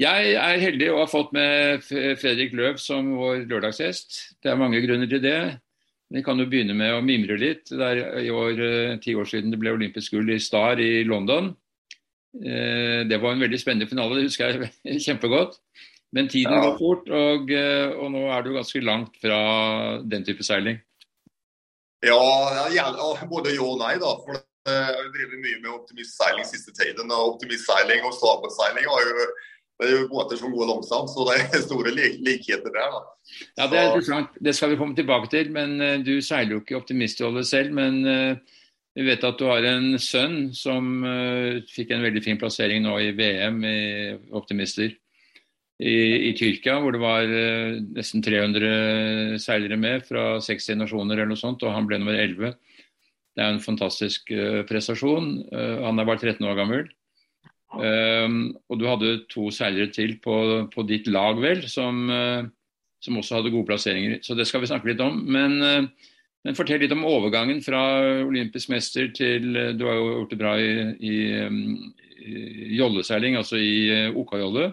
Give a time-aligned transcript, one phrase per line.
[0.00, 4.16] Jeg er heldig og har fått med Fredrik Løv som vår lørdagsgjest.
[4.42, 5.38] Det er mange grunner til det.
[6.14, 7.70] Vi kan jo begynne med å mimre litt.
[7.70, 11.04] Det er i år eh, ti år siden det ble olympisk gull i Star i
[11.06, 11.52] London.
[12.34, 15.60] Eh, det var en veldig spennende finale, det husker jeg kjempegodt.
[16.14, 19.38] Men tiden går fort, og, eh, og, nå er du ganske langt fra
[20.02, 20.78] den type seiling.
[22.04, 22.18] Ja,
[23.30, 23.94] både ja og nei.
[24.02, 24.12] da.
[24.26, 27.10] For jeg har drevet mye med optimistseiling siste tiden.
[27.10, 29.26] og Optimistseiling og startbåtseiling har jo
[29.80, 32.92] det er jo båter som går langsomt, så det er store likheter der.
[32.94, 33.00] da.
[33.58, 34.36] Ja, Det er interessant.
[34.38, 35.50] Det skal vi komme tilbake til.
[35.50, 37.72] men uh, Du seiler jo ikke optimistrolle selv.
[37.74, 38.36] Men uh,
[38.94, 42.98] vi vet at du har en sønn som uh, fikk en veldig fin plassering nå
[43.02, 43.78] i VM i
[44.30, 44.94] optimister
[45.82, 45.96] i,
[46.30, 47.26] i Tyrkia, hvor det var
[47.98, 52.54] nesten 300 seilere med fra 60 nasjoner eller noe sånt, og han ble nummer 11.
[53.34, 54.30] Det er en fantastisk
[54.68, 55.32] prestasjon.
[55.50, 56.86] han er bare 13 år gammel.
[57.74, 60.34] Um, og du hadde to seilere til på,
[60.72, 62.42] på ditt lag, vel, som, uh,
[63.02, 64.12] som, også hadde gode plasseringer.
[64.22, 65.14] Så det skal vi snakke litt om.
[65.26, 65.84] Men, uh,
[66.44, 67.82] men fortell litt om overgangen fra
[68.24, 70.62] olympisk mester til uh, Du har jo gjort det bra i,
[71.00, 71.16] i,
[72.24, 72.36] i
[72.78, 73.72] jolleseiling, altså i
[74.14, 74.66] OK-jolle.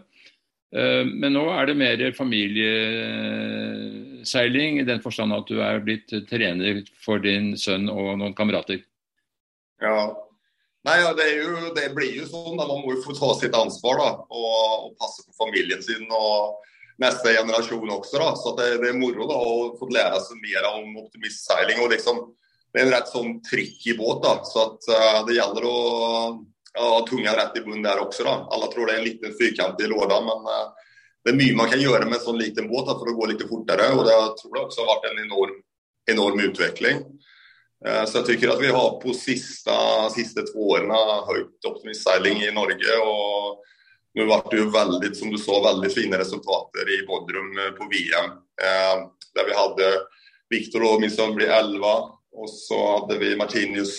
[0.71, 7.19] men nå er det mer familieseiling i den forstand at du er blitt trener for
[7.19, 8.79] din sønn og noen kamerater.
[9.83, 10.15] Ja,
[10.87, 12.57] Nei, det, jo, det, blir jo sånn.
[12.57, 12.65] Da.
[12.65, 16.57] Man må jo få ta sitt ansvar da, og, og passe på familien sin og
[17.01, 18.17] neste generasjon også.
[18.17, 18.29] Da.
[18.39, 21.83] Så det, det, er moro da, å få lære seg mer om optimistseiling.
[21.85, 22.23] og liksom,
[22.71, 24.23] Det er en rett sånn trikk i båt.
[24.25, 25.77] da, så at, uh, Det gjelder å
[26.81, 28.25] ha tunga rett i bunnen der også.
[28.25, 28.37] da.
[28.49, 30.87] Alle tror det er en liten firkant i låda, men uh,
[31.21, 33.29] det er mye man kan gjøre med en sånn liten båt da, for å gå
[33.29, 33.91] litt fortere.
[33.93, 35.59] og det, Jeg tror jeg også har vært en enorm,
[36.09, 37.05] enorm utvikling.
[37.87, 39.75] Eh, så jeg tycker at vi har på siste,
[40.15, 40.93] siste två åren
[41.27, 42.97] höjt optimistseiling i Norge.
[43.01, 43.61] og
[44.13, 47.87] nu ble det jo veldig, som du sa, veldig fine resultater i Bodrum eh, på
[47.91, 48.33] VM.
[48.61, 49.03] Eh,
[49.35, 49.91] der vi hadde
[50.51, 51.93] Viktor Åminsson bli 11,
[52.31, 53.95] og så hadde vi Martinius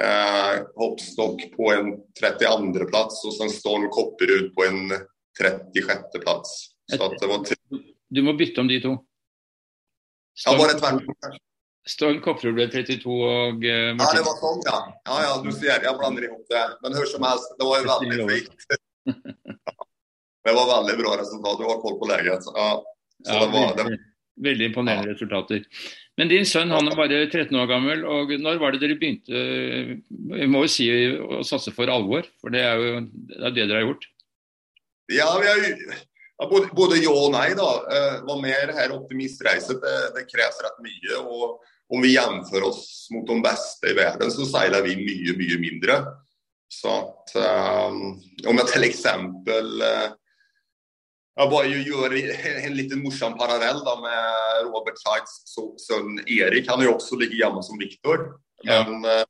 [0.00, 2.88] eh, hoppstock på en 32.
[2.88, 4.96] plass, og sen Storm Kopperud på en
[5.38, 6.22] 36.
[6.24, 6.56] plass.
[6.88, 7.44] Så var...
[8.08, 8.96] Du må bytte om de to.
[10.32, 10.56] Storm...
[10.56, 11.44] Ja, bare tvert
[11.88, 14.80] Storm Kopperud ble 32 og uh, Ja, det var sånn, ja.
[15.08, 16.64] Ja, ja, du ser, jeg blander ihop det.
[16.84, 18.68] Men hør som helst, det var jo veldig fint.
[20.48, 21.62] det var veldig bra resultat.
[21.62, 22.50] Du har koll på leget.
[22.52, 22.68] Ja,
[23.28, 23.98] ja det var, det...
[24.38, 25.16] Veldig imponerende ja.
[25.16, 25.64] resultater.
[26.18, 28.04] Men din sønn han er bare 13 år gammel.
[28.06, 29.40] og Når var det dere begynte
[30.08, 32.26] vi må jo si å satse for alvor?
[32.42, 34.06] For det er jo det, er det dere har gjort.
[35.14, 35.64] Ja, vi har
[36.38, 37.48] ja, både, både, ja og nei.
[37.58, 37.70] da.
[37.88, 39.78] Det Var mer her optimistreise.
[39.82, 41.22] Det, det kreves rett mye.
[41.22, 45.60] og om vi jamfører oss mot de beste i verden, så seiler vi mye, mye
[45.60, 45.98] mindre.
[46.68, 47.36] Så at
[47.88, 48.18] um,
[48.50, 50.10] om jeg eksempel uh,
[51.38, 55.54] jeg bare gjør en liten morsom parallell da, med Robert Sides
[55.84, 56.66] sønn Erik.
[56.66, 58.24] Han er jo også like gammel som Viktor.
[58.66, 58.82] Ja.
[58.88, 59.22] Men uh,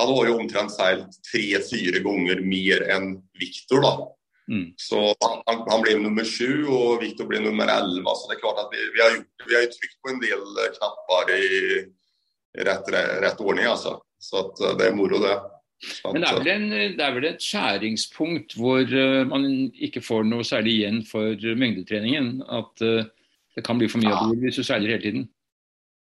[0.00, 3.84] han har jo omtrent seilt tre-fire ganger mer enn Viktor.
[4.48, 4.72] Mm.
[4.76, 5.14] Så
[5.46, 8.10] han, han, blev nummer sju och Viktor blev nummer elva.
[8.14, 10.42] Så det är klart att vi, vi har, gjort, vi har tryckt på en del
[10.78, 11.46] knappar i,
[12.58, 12.88] i rett,
[13.22, 13.64] rett, ordning.
[13.64, 14.02] Altså.
[14.18, 15.36] Så eh, det er moro, det.
[16.04, 20.28] At, Men det er, en, det er vel et skjæringspunkt hvor uh, man ikke får
[20.28, 22.36] noe særlig igjen for mengdetreningen?
[22.46, 23.02] At uh,
[23.56, 25.24] det kan bli for mye av det hvis du seiler hele tiden?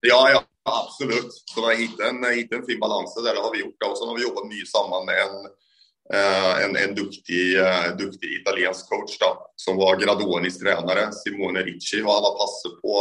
[0.06, 0.40] Ja, ja,
[0.72, 1.36] absolutt.
[1.50, 3.20] Så vi har hittet en, en fin balanse.
[3.20, 3.90] Det har vi gjort.
[3.90, 4.06] Også.
[4.06, 5.67] når har vi jobbet mye sammen med en Eh,
[6.14, 12.00] en, en duktig, uh, duktig, italiensk coach da, som var Gradonis trenere, Simone Ricci.
[12.02, 12.94] og Han har passet på,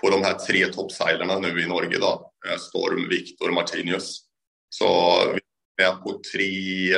[0.00, 2.00] på de her tre toppseilerne nå i Norge.
[2.02, 2.12] da,
[2.48, 4.26] eh, Storm, Victor, Martinius.
[4.68, 4.88] Så
[5.32, 6.50] vi er på tre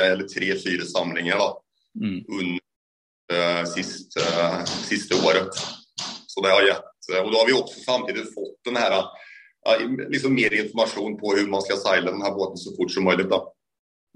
[0.03, 1.49] eller tre-fire samlinger da,
[2.01, 2.19] mm.
[2.27, 2.59] under
[3.31, 5.55] uh, siste, uh, siste, året.
[6.27, 6.91] Så det har gett,
[7.21, 8.99] og Da har vi også samtidig fått den her,
[10.09, 13.29] liksom mer informasjon på hvordan man skal seile denne båten så fort som mulig.
[13.29, 13.43] da.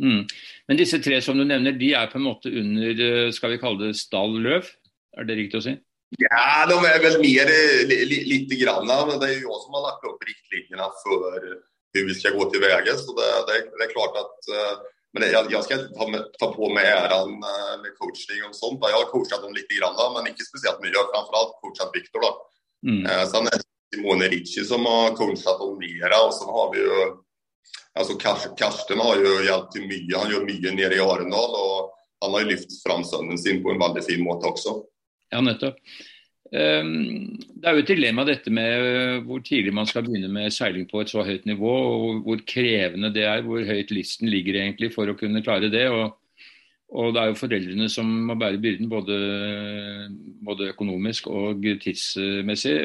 [0.02, 0.24] Mm.
[0.68, 3.60] Men disse tre som du nevner, de er på en måte under eh, skal vi
[3.62, 4.72] kalle det stall løv?
[5.16, 5.76] Er det riktig å si?
[6.22, 7.52] Ja, de er vel mer
[7.90, 8.88] li, li, lite grann.
[8.88, 12.50] Men det er jo jeg som har lagt opp riktlinjene for hvordan vi skal gå
[12.52, 12.98] til veie.
[13.00, 14.52] Så det, det, det, er klart at
[15.16, 18.84] men jeg, jeg, skal ta, med, ta på meg æren med coaching og sånt.
[18.84, 21.06] Jeg har coachet dem litt, grann, men ikke spesielt mye.
[21.14, 22.26] Framfor alt coachet Victor.
[22.26, 22.32] da.
[22.86, 23.06] Mm.
[23.08, 23.62] Uh, så er det
[23.96, 26.18] Simone Ricci som har coachet dem mer.
[26.20, 27.06] Og så har vi jo
[27.96, 30.18] altså Karsten har jo hjulpet mye.
[30.18, 31.56] Han gjør mye nede i Arendal.
[31.60, 34.80] og Han har jo lyft fram sønnen sin på en veldig fin måte også.
[35.34, 35.80] Ja, nettopp.
[36.54, 40.54] Ehm, det er jo et dilemma dette med eh, hvor tidlig man skal begynne med
[40.54, 44.62] seiling på et så høyt nivå, og hvor krevende det er, hvor høyt listen ligger
[44.62, 45.88] egentlig for å kunne klare det.
[45.90, 46.14] Og,
[46.96, 49.16] Og det er jo foreldrene som må bære byrden både,
[50.46, 52.76] både økonomisk og tidsmessig.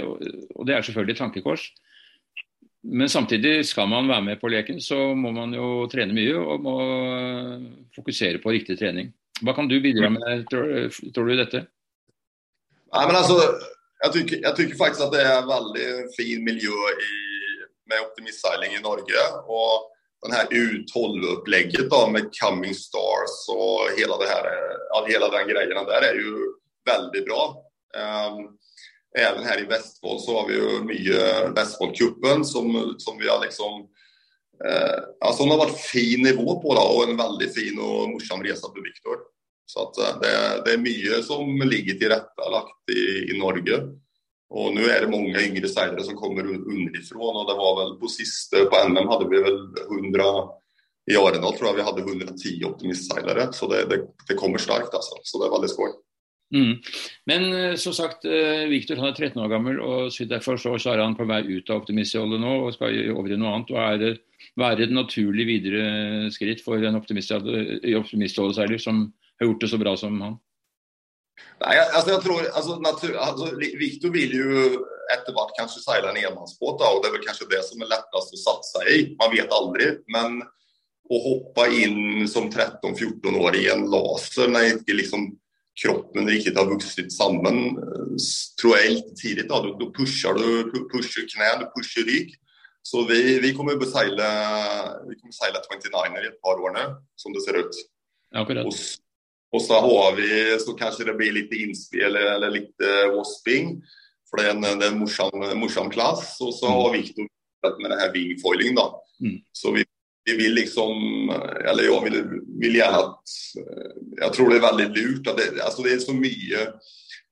[0.57, 1.67] Og det er selvfølgelig et tankekors.
[2.83, 6.63] Men samtidig skal man være med på leken, så må man jo trene mye og
[6.65, 6.77] må
[7.97, 9.11] fokusere på riktig trening.
[9.45, 11.65] Hva kan du bidra med, tror, du, dette?
[12.91, 13.37] Nei, men altså,
[14.05, 14.15] jeg
[14.57, 17.15] tykker, faktisk at det er veldig fin miljø i,
[17.93, 19.29] med optimistseiling i Norge.
[19.45, 19.91] og
[20.21, 24.49] den her U12-upplägget med Coming Stars og hele, det her,
[25.09, 26.33] hele den greia der er jo
[26.85, 27.45] veldig bra.
[28.01, 28.43] Um,
[29.19, 33.81] även här i Vestfold så har vi ju mye Vestfoldcupen som, som vi har liksom
[34.65, 38.67] eh, det har vært fin nivå på da, og en veldig fin og morsom reise
[38.67, 39.27] for Viktor.
[39.71, 40.31] Så at uh, det,
[40.67, 43.77] det, er mye som ligger tilrettelagt i, i Norge.
[44.51, 47.37] Og nå er det mange yngre seilere som kommer underifrån.
[47.39, 50.27] og det var vel På siste på NM hadde vi vel 100
[51.13, 53.47] I Arendal tror jeg vi hadde 110 optimistseilere.
[53.55, 54.91] Så det, det, det, kommer sterkt.
[54.91, 55.21] altså.
[55.23, 55.95] Så det er veldig skål.
[56.51, 56.81] Mm.
[57.31, 61.03] Men eh, som sagt, eh, Viktor er 13 år gammel, og så derfor så er
[61.03, 63.71] han på vei ut av optimistholdet nå og skal over i noe annet.
[63.71, 64.13] og er det
[64.59, 69.05] være et naturlig videre skritt for en optimistholdeseiler som
[69.39, 70.39] har gjort det så bra som han?
[71.61, 73.51] Nei, altså jeg tror, altså, natur, altså,
[73.81, 74.65] Victor vil jo
[75.13, 78.35] etter hvert kanskje seile en enmannsbåt, og det er vel kanskje det som er lettest
[78.37, 78.99] å satse i.
[79.21, 79.93] Man vet aldri.
[80.13, 80.41] Men
[81.11, 85.27] å hoppe inn som 13-14 år i en laser når ikke liksom,
[85.81, 87.77] kroppen riktig har vokst sammen,
[88.61, 89.49] tror jeg helt litt tidlig.
[89.51, 92.35] Da, Du, pusher du pusher kne, du pusher rygg.
[92.83, 94.27] Så vi, vi kommer å seile,
[95.09, 96.85] vi kommer seile 29er i et par år nå,
[97.21, 97.81] som det ser ut.
[98.41, 98.69] Akkurat.
[98.69, 98.77] Og
[99.51, 100.29] og så har vi,
[100.63, 102.85] så kanskje det blir litt innspill eller litt
[103.17, 103.81] wasping.
[104.31, 106.37] for det er en, det er en morsom, morsom klasse.
[106.45, 107.01] Og så har mm.
[107.01, 108.87] Viktor med denne wingfoilingen, wingfoiling då.
[109.21, 109.41] Mm.
[109.53, 109.85] Så vi,
[110.25, 110.93] vi vill liksom,
[111.65, 112.25] eller jag vill,
[112.61, 113.23] vill gärna att,
[114.17, 115.27] jag tror det är väldigt lurt.
[115.27, 116.69] Att det, alltså det är så mycket,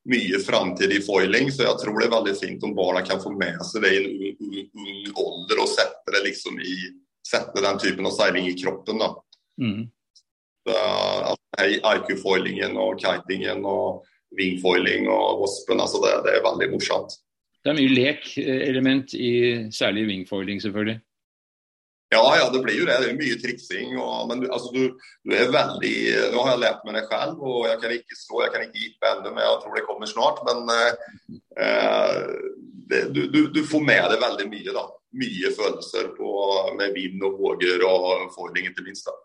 [0.04, 3.30] mycket framtid i foiling så jag tror det är väldigt fint om barnen kan få
[3.30, 6.76] med sig det i en ung, ålder och sätta det liksom i,
[7.30, 9.24] sätta den typen av seiling i kroppen då.
[9.62, 9.88] Mm.
[10.68, 10.74] Så,
[11.58, 14.04] IQ-foilingen og kitingen og
[14.36, 15.80] wingfoiling og waspen.
[15.80, 17.16] Altså det, det, er veldig morsomt.
[17.64, 19.32] Det er mye lek-element i
[19.74, 21.00] særlig wingfoiling, selvfølgelig.
[22.08, 22.96] Ja, ja, det blir jo det.
[23.02, 23.96] Det er mye triksing.
[24.00, 24.94] Og, men altså, du,
[25.28, 25.96] du, er veldig
[26.32, 28.84] Nå har jeg lært meg det selv, og jeg kan ikke slå, jeg kan ikke
[28.84, 30.40] gipe ennå, men jeg tror det kommer snart.
[30.48, 32.22] Men eh,
[32.88, 34.86] det, du, du, du, får med deg veldig mye, da.
[35.18, 36.32] Mye følelser på,
[36.80, 39.08] med vind og våger og foiling, ikke minst.
[39.08, 39.16] da.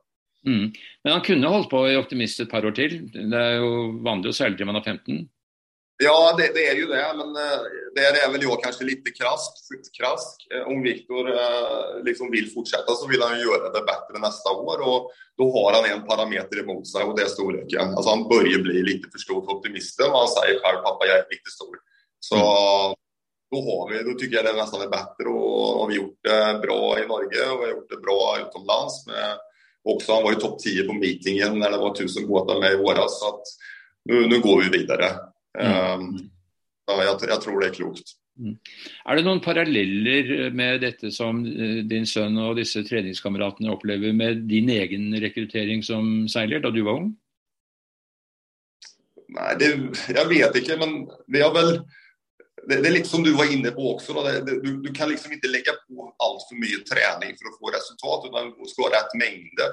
[0.43, 0.73] Mm.
[1.03, 2.99] Men han kunne holdt på i Optimist et par år til.
[3.13, 3.71] Det er jo
[4.03, 5.23] vanlig å seile til man er 15.
[6.01, 7.03] Ja, det, det, er jo det.
[7.19, 9.59] Men uh, det er vel jeg kanskje litt krask.
[9.93, 10.41] krask.
[10.49, 14.81] Uh, om Viktor uh, liksom vil fortsette, så vil han gjøre det bedre neste år.
[14.81, 17.93] og Da har han en parameter imot seg, og det er storleken.
[17.93, 21.31] Altså, han begynner bli litt for stor optimist, og han sier selv pappa, jeg er
[21.31, 21.79] litt stor.
[22.23, 22.99] Så mm.
[23.53, 25.29] da, har vi, da tykker jeg det nesten er bedre.
[25.29, 28.21] Og, og vi har gjort det bra i Norge, og vi har gjort det bra
[28.47, 29.01] utenlands.
[29.11, 29.49] med
[29.83, 32.75] Också, han var ju topp 10 på meetingen när det var tusen båtar med i
[32.75, 33.19] våras.
[33.19, 33.43] Så att
[34.05, 35.32] nu går vi videre.
[35.53, 35.69] Mm.
[35.69, 36.29] Um,
[36.89, 38.13] ja, jeg, jeg, tror det er klokt.
[38.41, 38.55] Mm.
[39.05, 44.47] Er det noen paralleller med dette som eh, din sønn og disse treningskameratene opplever med
[44.49, 47.11] din egen rekruttering som seiler da du var ung?
[49.33, 49.69] Nei, det,
[50.13, 51.77] jeg vet ikke, men vi har vel
[52.63, 54.15] det, det, er litt som du var inne på også.
[54.25, 58.29] Det, du, du, kan liksom ikke legge på altfor mye trening for å få resultat,
[58.29, 59.69] du skal ha rett mengde.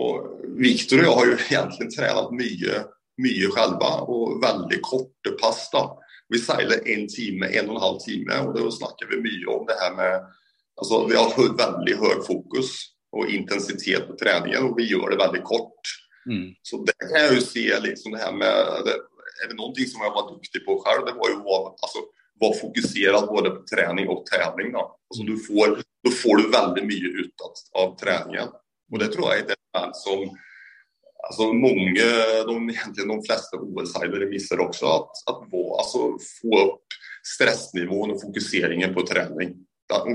[0.00, 2.82] Og Viktor og jeg har jo egentlig trent mye,
[3.22, 5.66] mye selv, og veldig korte pass.
[5.72, 5.86] da.
[6.30, 9.66] Vi seiler en time, en og en halv time, og da snakker vi mye om
[9.68, 10.28] det her med
[10.80, 12.70] altså Vi har veldig høy fokus
[13.12, 15.90] og intensitet på treningen, og vi gjør det veldig kort.
[16.30, 16.54] Mm.
[16.62, 18.96] Så det kan jeg jo se liksom det her med det,
[19.40, 22.02] Er det noe som jeg var dyktig på selv, det var jo altså,
[22.40, 24.72] var fokuserad både på trening og tävling.
[24.74, 24.84] Da.
[25.10, 28.52] Altså, du får, da får du veldig mye ut av, av treningen.
[28.92, 30.24] Og det tror jeg er det som
[31.26, 32.08] alltså många,
[32.46, 34.86] de, egentligen de flesta OS-seilere missar också.
[34.86, 35.98] Att, att alltså,
[36.42, 36.86] få upp
[37.22, 39.56] stressnivån og fokuseringen på trening.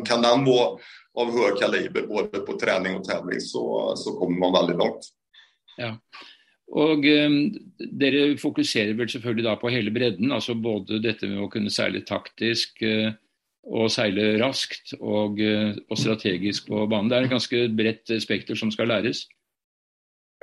[0.06, 0.78] Kan den vara
[1.16, 5.12] av høy kaliber både på trening og tävling så, så kommer man veldig langt.
[5.80, 5.92] Ja.
[6.76, 7.38] Og um,
[7.78, 12.02] Dere fokuserer vel selvfølgelig da på hele bredden, altså både dette med å kunne seile
[12.08, 13.12] taktisk uh,
[13.66, 17.12] og seile raskt og, uh, og, strategisk på banen.
[17.12, 19.28] Det er et ganske bredt spekter som skal læres?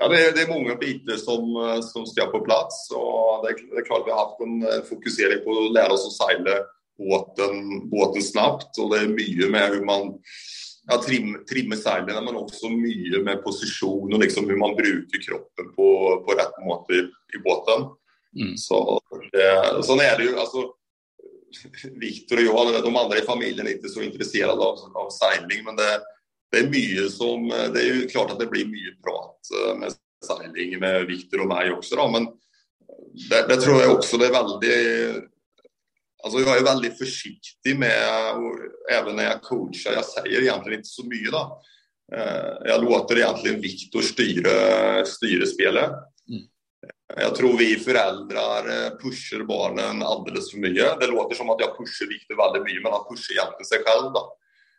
[0.00, 1.52] Ja, det det er mange biter som,
[1.84, 2.86] som, skal på plass.
[2.96, 6.14] og det det er, klart Vi har hatt en fokusering på å lære oss å
[6.16, 6.62] seile
[6.98, 8.72] båten, båten snabbt.
[8.78, 10.12] og Det er mye med hvordan man
[10.90, 15.72] ja, trim, trimme seilene, men også mye med posisjon og liksom hvordan man bruker kroppen
[15.76, 15.88] på,
[16.26, 17.02] på rett måte i,
[17.36, 17.90] i båten.
[18.38, 18.54] Mm.
[18.58, 18.78] Så
[19.34, 19.50] det,
[19.86, 20.38] sånn er det jo.
[20.40, 20.70] altså
[22.00, 25.76] Viktor og jeg, de andre i familien er ikke så interessert av, av seiling, men
[25.78, 25.90] det,
[26.52, 29.98] det, er mye som Det er jo klart at det blir mye prat eh, med
[30.22, 32.30] seiling med Viktor og meg også, da, men
[33.28, 34.76] det, det, tror jeg også det er veldig
[36.22, 38.42] Altså, jeg er veldig forsiktig med,
[38.94, 41.32] even når jeg coacher, jeg sier egentlig ikke så mye.
[41.34, 41.40] da.
[42.14, 44.52] Eh, jeg låter egentlig Viktor styre,
[45.08, 45.96] styre spillet.
[46.30, 46.44] Mm.
[47.16, 48.44] Jeg tror vi foreldre
[48.74, 50.92] eh, pusher barnen altfor mye.
[51.00, 54.14] Det låter som at jeg pusher Viktor veldig mye, men han pusher egentlig seg selv.
[54.14, 54.24] da.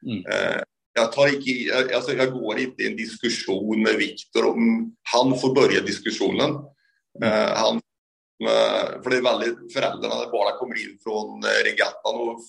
[0.08, 0.22] Mm.
[0.24, 0.62] Eh,
[0.94, 4.68] jeg, ikke, altså, jeg, går ikke i en diskusjon med Viktor om
[5.14, 6.60] han får begynne diskusjonen.
[7.18, 7.26] Mm.
[7.30, 7.80] Han
[8.46, 11.24] uh, for det er veldig, Foreldrene barnen kommer inn fra
[11.66, 12.44] regattaen, og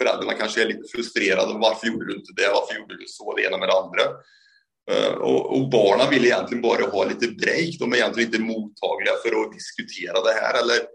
[0.00, 1.46] foreldrene kanskje er litt frustrerte.
[1.46, 2.52] 'Hvorfor Varför gjorde du ikke det?
[2.52, 3.32] Hvorfor gjorde du så?
[3.36, 4.08] Det ene med det andre.
[4.90, 7.76] Uh, og, og, Barna vil egentlig bare ha litt break.
[7.78, 10.60] De er egentlig ikke mottagliga for å diskutere det her.
[10.64, 10.88] eller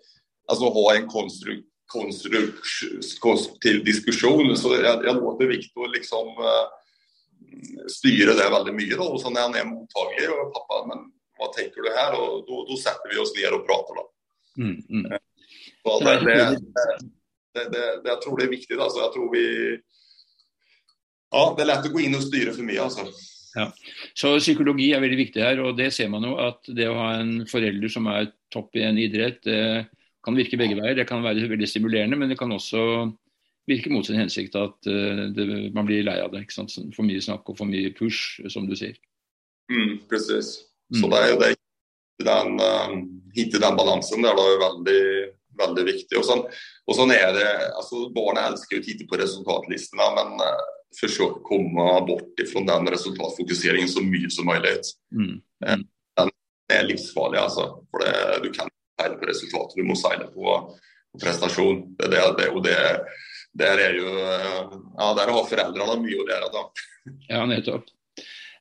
[0.46, 1.56] altså ha en konstru,
[1.92, 4.58] konstruktiv diskusjon.
[4.58, 6.66] Så jeg, jeg låter Viktor liksom uh,
[7.92, 8.96] styre det veldig mye.
[8.96, 9.06] Da.
[9.06, 11.00] Og så når han er mottaglig, og pappa, men
[11.40, 12.12] hva tenker du her?
[12.20, 12.32] Og
[12.70, 14.06] da setter vi oss ned og prater, da.
[14.56, 15.06] Mm, mm.
[15.86, 16.16] Så, det,
[17.56, 18.76] det, det, jeg tror det er viktig.
[18.80, 18.90] Da.
[18.90, 19.46] Så Jeg tror vi
[21.36, 23.04] Ja, det er lett å gå inn og styre for mye, altså.
[23.56, 23.70] Ja.
[24.16, 27.10] Så psykologi er veldig viktig her, og det ser man jo at det å ha
[27.22, 29.86] en forelder som er topp i en idrett, det
[30.26, 30.98] kan virke begge veier.
[30.98, 32.82] Det kan være veldig stimulerende, men det kan også
[33.70, 36.46] virke mot sin hensikt at uh, det, man blir lei av det.
[36.46, 36.76] ikke sant?
[36.96, 38.98] For mye snakk og for mye push, som du sier.
[39.72, 40.60] Mm, precis.
[40.94, 41.12] Så mm.
[41.12, 41.54] det er jo det
[42.26, 42.94] den, uh,
[43.36, 45.02] hitte den balansen der da er veldig,
[45.64, 46.20] veldig viktig.
[46.22, 46.46] Og sånn,
[46.86, 50.64] og sånn er det, altså Barna elsker å titte på resultatlistene, men uh,
[50.96, 54.78] forsøk å komme bort fra den resultatfokuseringen så mye som mulig.
[55.12, 55.42] Mm.
[55.66, 55.84] Mm.
[56.16, 56.32] Den
[56.72, 57.68] er livsfarlig, altså.
[57.92, 58.16] For det,
[58.46, 60.56] du kan seile på resultatet, du må seile på,
[61.12, 61.84] på prestasjon.
[62.00, 62.78] Det, det, det, og det,
[63.56, 66.66] der er jo Ja, der har foreldrene mye å lære, da.
[67.30, 67.92] Ja, nettopp.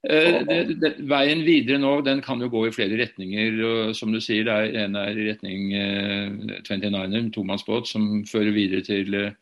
[0.04, 3.56] Eh, det, det, veien videre nå den kan jo gå i flere retninger.
[3.64, 8.52] og Som du sier, det er en er i retning eh, 29er, tomannsbåt, som fører
[8.56, 9.32] videre til eh,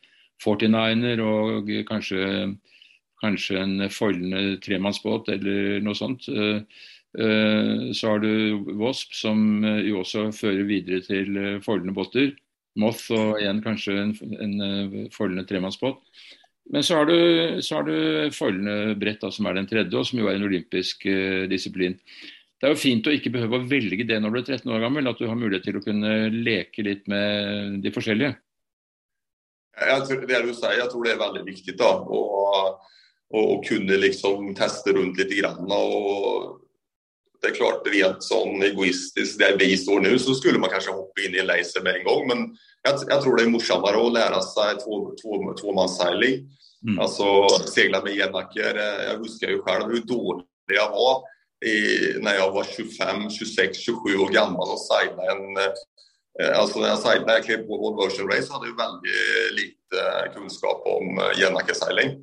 [0.43, 2.53] 49er og kanskje,
[3.23, 6.29] kanskje en foldende tremannsbåt eller noe sånt.
[6.31, 12.31] Eh, eh så har du Wasp, som eh, jo også fører videre til foldende båter.
[12.81, 16.01] Moth og igjen kanskje en, en foldende tremannsbåt.
[16.73, 17.17] Men så har du,
[17.61, 17.97] så du
[18.33, 21.99] foldende brett, da, som er den tredje, og som jo er en olympisk uh, disiplin.
[22.63, 24.85] Det er jo fint å ikke behøve å velge det når du er 13 år
[24.85, 28.37] gammel, at du har mulighet til å kunne leke litt med de forskjellige.
[29.83, 32.23] Jeg tror, det du sier, jeg tror det er veldig viktig da, å,
[33.35, 35.35] å kunne liksom teste rundt litt.
[35.41, 36.61] Grann, og
[37.43, 41.25] det er klart Rent sånn egoistisk der vi står nå, så skulle man kanskje hoppe
[41.25, 42.27] inn i en laser med en gang.
[42.31, 42.45] Men
[42.87, 46.45] jeg, jeg tror det er morsommere å lære seg tvåmannsseiling.
[46.47, 47.01] To, mm.
[47.03, 47.29] Altså
[47.67, 48.79] seile med Jennaker.
[48.79, 51.19] Jeg husker jo selv hvor dårlig jeg var
[51.63, 51.75] i,
[52.23, 55.83] når jeg var 25-26-27 år gammel og seilte en eh,
[56.43, 59.19] Altså når jeg seilte, jeg klev på World Ocean Race, hadde jeg veldig
[59.59, 62.15] lite kunnskap om eh, Jennaker-seiling.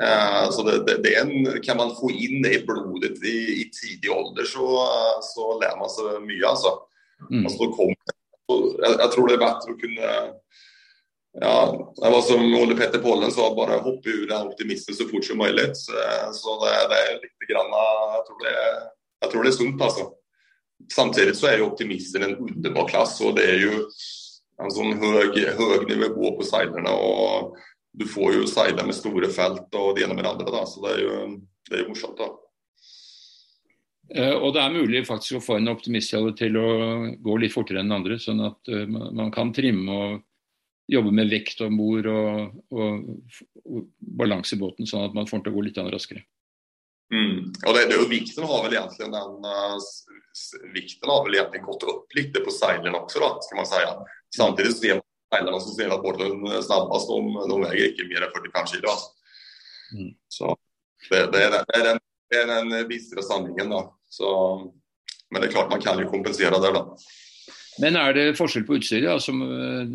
[0.00, 1.32] Eh, så det, det, det en,
[1.64, 4.66] kan man få inn det i blodet i, i tidlig alder, så,
[5.24, 6.44] så lærer man seg mye.
[6.48, 6.76] altså.
[7.28, 7.44] Mm.
[7.44, 10.12] altså kom, jeg, jeg, tror det er bedre å kunne
[11.32, 15.24] ja, det var som Ole Petter Pollen sa, bare hoppe ur den optimismen så fort
[15.24, 15.68] som mulig.
[15.78, 15.94] Så,
[16.34, 18.54] så det, det, er litt grann, jeg, tror det,
[19.22, 20.08] jeg tror det er sunt, altså.
[20.90, 23.84] Samtidig så er jo optimisten en underbar klasse, og det er jo
[24.60, 26.92] en sånn høy, høy nivå på seilerne.
[26.92, 27.54] og
[27.92, 30.52] du får jo seile med store felt og det ene med det andre.
[30.54, 30.62] Da.
[30.68, 31.18] Så det er jo,
[31.68, 32.20] det er jo morsomt.
[32.20, 32.30] da.
[34.10, 36.70] Uh, og det er mulig faktisk å få en optimist til å
[37.22, 40.16] gå litt fortere enn andre, sånn at uh, man kan trimme og
[40.90, 43.84] jobbe med vekt om bord og, og, og,
[44.18, 46.24] balanse i båten, sånn at man får til å gå litt raskere.
[47.14, 47.52] Mm.
[47.66, 49.78] Og det, det, er jo Vikten har vel egentlig den uh,
[50.74, 53.80] vikten har vel egentlig gått opp litt på seilene også, da, skal man si.
[54.34, 58.26] Samtidig så ser man speiderne som sier at båten snabbast, de, de veier ikke mer
[58.26, 58.92] enn 45 kilo.
[58.92, 59.08] Altså.
[59.94, 60.12] Mm.
[60.30, 60.52] Så
[61.06, 63.72] det, det, det, er den, det er den bistre sannheten.
[63.72, 63.84] da.
[64.10, 64.28] Så,
[65.30, 66.86] men det er klart man kan jo kompensere der, da.
[67.80, 69.08] Men er det forskjell på utstyret?
[69.08, 69.32] Altså,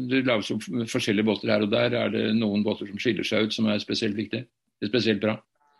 [0.09, 0.57] det lages jo
[0.89, 1.97] forskjellige båter her og der.
[1.99, 4.45] Er det noen båter som skiller seg ut, som er spesielt viktig?
[4.79, 5.35] Det er spesielt bra?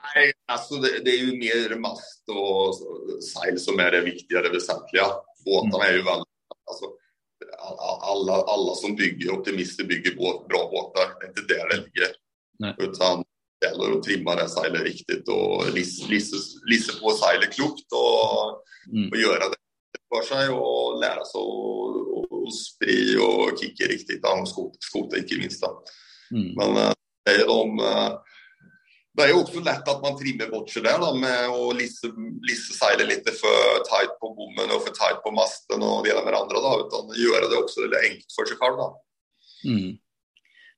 [0.06, 2.78] Nei, altså det, det, er jo mer mast og
[3.26, 5.08] seil som er det viktigere, vesentlige.
[5.48, 6.30] Båtene er jo veldig
[6.70, 6.92] altså,
[8.02, 10.16] alla, alla som bygger optimister bygger
[10.50, 11.20] bra båtar.
[11.20, 12.16] Det är inte där det ligger.
[12.60, 12.76] Nej.
[12.78, 13.24] Utan
[13.66, 18.64] gäller att trimma det seilet riktigt och lissa på seilet klokt och,
[18.98, 19.10] mm.
[19.10, 19.56] och göra det
[20.16, 25.64] för sig och lära sig å spri och kicka riktigt, ja, skota, skota inte minst.
[26.32, 26.54] Mm.
[26.56, 26.94] Men eh,
[27.26, 27.80] det är de
[29.24, 32.12] eh, er jo også lett at man trimmer bort der da, med å lisse,
[32.46, 36.26] lisse seilet litt for tight på bommen og for tight på masten og det ene
[36.26, 36.64] med det andra.
[36.66, 38.82] Då, utan Gjøre det også litt enkelt for seg selv.
[38.82, 38.90] da.
[39.66, 39.94] Mm.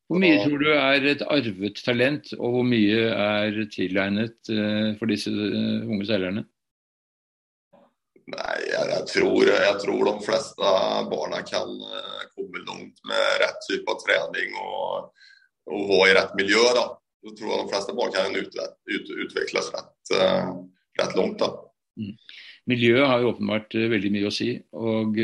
[0.08, 5.12] Hvor mye tror du er et arvet talent, og hvor mye er tilegnet uh, for
[5.12, 6.46] disse uh, unge seilerne?
[8.27, 10.72] Nei, jeg, jeg, tror, jeg, tror, de fleste
[11.12, 15.12] barna kan uh, komme langt med rett type trening og,
[15.72, 16.63] og være i rett miljø.
[16.75, 16.88] da.
[17.24, 18.59] Så tror jeg de fleste barn kan ut,
[18.93, 20.12] ut, utvikles rett,
[21.01, 21.39] rett langt.
[21.41, 21.53] da.
[21.97, 22.13] Mm.
[22.69, 24.51] Miljøet har jo åpenbart veldig mye å si.
[24.77, 25.17] og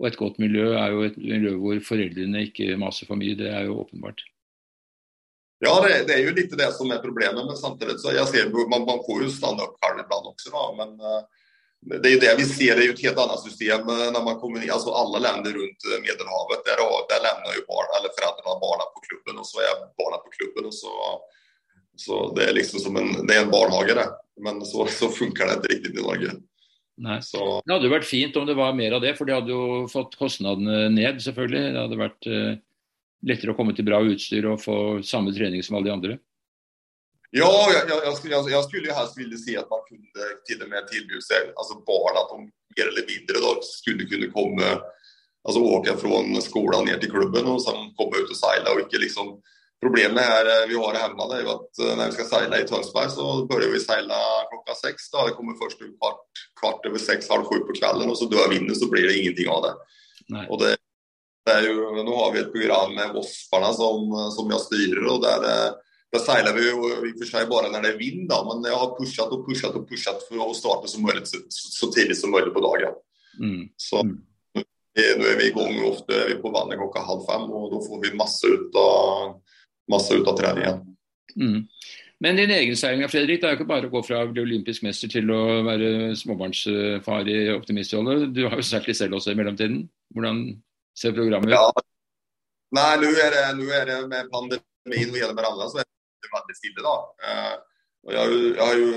[0.00, 3.36] og et godt miljø er jo et miljø hvor foreldrene ikke maser for mye.
[3.36, 4.22] Det er jo åpenbart.
[5.60, 7.44] Ja, det, det, er jo litt det som er problemet.
[7.44, 10.52] Men samtidig så jeg ser, man, man får jo her iblant også.
[10.54, 11.39] Da, men uh,
[11.80, 14.64] det jo det vi ser, det jo et helt annet system uh, når man kommer
[14.66, 19.40] altså Alle länder rundt Medelhavet, der, der lämnar jo barn, eller foreldrene barna på klubben,
[19.40, 20.68] og så er barna på klubben.
[20.68, 20.92] og så,
[21.96, 24.08] så Det er liksom som en, det er en barnehage, det.
[24.44, 26.36] Men så, så funker det ikke riktig i Norge.
[27.00, 27.20] Nei.
[27.24, 27.40] Så...
[27.64, 29.86] Det hadde jo vært fint om det var mer av det, for det hadde jo
[29.88, 31.62] fått kostnadene ned, selvfølgelig.
[31.72, 32.50] Det hadde vært uh,
[33.30, 36.18] lettere å komme til bra utstyr og få samme trening som alle de andre.
[37.30, 37.98] Ja, jag, jeg,
[38.50, 41.76] jeg skulle jo helst ville se at man kunne till och med tilby seg altså
[41.86, 44.70] barn at de mer eller mindre då, skulle kunne komme
[45.46, 48.74] alltså åke fra skolen ned til klubben og så komme ut og seile.
[48.74, 49.40] och inte liksom
[49.80, 52.66] Problemet här eh, vi har hjemme er jo at att når vi skal seile i
[52.68, 54.18] Tønsberg, så börjar vi seile
[54.50, 55.10] klockan seks.
[55.10, 55.26] Då.
[55.26, 56.26] det kommer først kvart,
[56.60, 59.48] kvart over seks, halv sju på kvällen og så dör vinden, så blir det ingenting
[59.48, 59.74] av det.
[60.28, 60.46] Nej.
[60.50, 60.76] Och det,
[61.46, 63.96] det är ju, Nå har vi et program med Vossparna som,
[64.36, 65.72] som jeg styrer, og där eh,
[66.10, 68.64] der seiler vi jo i og for seg bare når det er vind, da, men
[68.66, 72.34] jeg har pushet og pushet og pushet for å starte så, mulig, så, tidlig som
[72.34, 72.96] mulig på dagen.
[73.38, 73.62] Mm.
[73.78, 74.16] Så mm.
[74.58, 77.82] nå er vi i gang ofte er vi på vannet klokka halv fem, og da
[77.86, 79.36] får vi masse ut av
[79.90, 80.82] masse ut av treningen.
[81.38, 81.60] Mm.
[82.20, 84.42] Men din egen seiling Fredrik, det er jo ikke bare å gå fra å bli
[84.42, 88.26] olympisk mester til å være småbarnsfar i optimistholdet.
[88.36, 89.86] Du har jo seilt litt selv også i mellomtiden.
[90.12, 90.42] Hvordan
[90.98, 91.56] ser programmet ut?
[91.56, 91.86] Ja.
[92.76, 96.84] Nei, nå er, er, det med pandemien og hele hverandre, så er det veldig stille.
[96.84, 96.96] da.
[97.26, 97.54] Eh,
[98.00, 98.90] og jeg, har jo, jeg har jo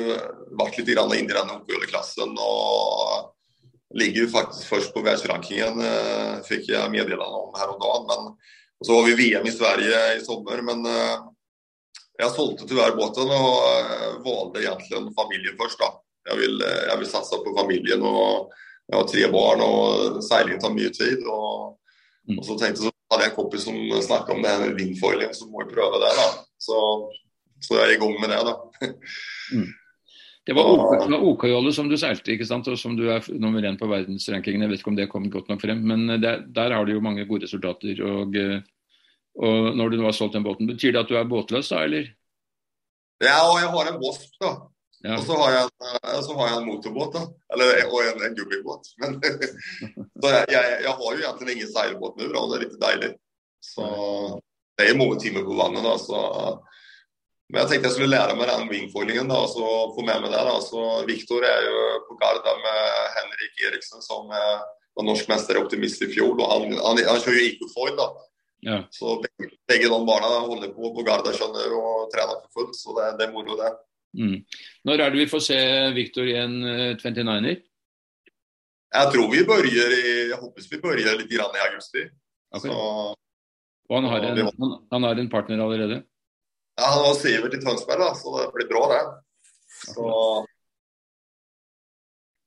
[0.59, 3.31] vært litt inn i denne OL-klassen og
[3.93, 8.09] ligger jo faktisk først på verdensrankingen, eh, fikk jeg meddelende om her om dagen.
[8.09, 8.35] men
[8.83, 11.19] og så var vi VM i Sverige i sommer, men eh,
[12.19, 15.79] jeg solgte tyvärr båten og valgte egentlig familien først.
[15.79, 15.93] da.
[16.29, 16.59] Jeg vil,
[16.89, 18.03] jeg vil satse på familien.
[18.03, 18.51] og
[18.89, 21.23] Jeg har tre barn, og seiling tar mye tid.
[21.25, 21.79] Og,
[22.27, 22.37] mm.
[22.37, 24.81] og så tenkte jeg, så hadde jeg en kompis som snakka om det her med
[24.81, 26.11] vindfoiling, så må vi prøve det.
[26.17, 26.27] da.
[26.61, 26.81] Så,
[27.63, 28.43] så jeg er i gang med det.
[28.49, 28.91] da.
[29.53, 29.71] Mm.
[30.43, 32.67] Det var OK-jolle som du seilte, ikke sant?
[32.67, 34.65] og som du er nummer én på verdensrankingen.
[34.65, 37.03] Jeg vet ikke om det kom godt nok frem, men der, der har du jo
[37.03, 38.01] mange gode resultater.
[38.03, 38.35] og
[39.33, 41.81] og når du nå har solgt den båten, Betyr det at du er båtløs, da,
[41.87, 42.11] eller?
[43.23, 44.51] Ja, og jeg har en Wasp, da.
[45.03, 45.17] Ja.
[45.17, 47.23] Og så har, jeg, eh, så har jeg en motorbåt, da.
[47.53, 48.93] Eller, og en, en gummibåt.
[49.03, 49.17] Men,
[50.21, 53.09] så jeg, jeg, jeg, har jo egentlig ingen seilbåt nå, og det er litt deilig.
[53.63, 53.87] Så
[54.79, 55.97] det er mange timer på vannet, da.
[55.99, 56.21] Så,
[57.51, 60.31] men jeg tenkte jeg skulle lære meg den wingfoilingen da, og så få med meg
[60.31, 60.47] det.
[60.47, 60.55] da.
[60.63, 62.83] Så Viktor er jo på Garda med
[63.19, 66.37] Henrik Eriksen, som var norsk mester optimist i fjor.
[66.39, 68.11] og Han, han, han kjører jo Ecofoil, da.
[68.63, 68.83] Ja.
[68.95, 72.95] Så begge, begge de barna holder på på Garda skjønner, og trener for fullt, så
[72.95, 73.73] det, det er moro, det.
[74.13, 74.43] Mm.
[74.85, 75.59] Når er det vi får se
[75.95, 76.59] Viktor i en
[77.01, 77.47] 29-er?
[77.49, 77.61] Eh,
[78.93, 81.97] jeg tror vi begynner i Jeg håper vi begynner litt i august.
[82.53, 82.69] Okay.
[82.69, 86.03] og han har, en, han, han har, en, partner allerede?
[86.77, 89.01] Ja, han har Sivert i Tønsberg, da, så det blir bra, det.
[89.83, 90.05] Så,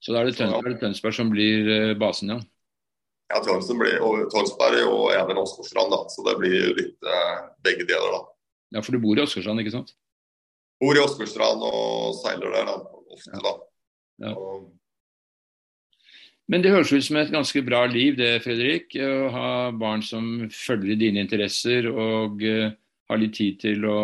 [0.02, 2.38] så da er det Tønsberg, Tønsberg som blir eh, basen, ja?
[3.34, 6.00] Ja, Tønsberg, blir, og Tønsberg og even Åsgårdstrand, da.
[6.14, 8.22] Så det blir litt eh, begge deler, da.
[8.78, 9.94] Ja, for du bor i Åsgårdstrand, ikke sant?
[10.82, 12.80] Bor i Åsgårdstrand og seiler der da,
[13.14, 13.52] ofte, da.
[14.26, 14.32] Ja.
[16.46, 18.94] Men det høres ut som et ganske bra liv det, Fredrik.
[18.94, 22.68] Å ha barn som følger dine interesser og uh,
[23.10, 24.00] har litt tid til å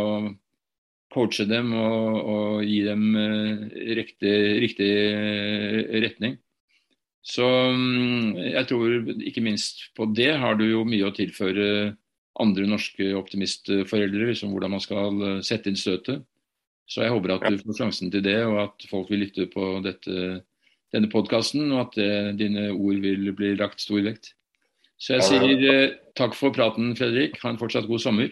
[1.12, 3.68] coache dem og, og gi dem uh,
[4.00, 6.40] riktig, riktig uh, retning.
[7.22, 11.92] Så um, jeg tror ikke minst på det har du jo mye å tilføre
[12.42, 16.24] andre norske optimistforeldre, liksom hvordan man skal sette inn støtet.
[16.88, 19.78] Så jeg håper at du får sjansen til det, og at folk vil lytte på
[19.84, 20.42] dette,
[20.92, 24.34] denne podkasten, og at det, eh, dine ord vil bli lagt stor vekt.
[25.00, 27.38] Så jeg sier eh, takk for praten, Fredrik.
[27.42, 28.28] Ha en fortsatt god sommer.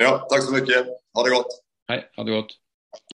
[0.00, 0.82] Ja, takk så mye.
[1.16, 1.56] Ha det godt.
[1.90, 2.54] Hei, ha det godt.